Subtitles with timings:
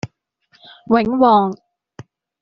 [0.87, 1.53] 永旺